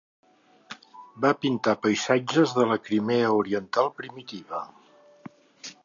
[1.25, 4.65] Va pintar paisatges de la Crimea oriental primitiva.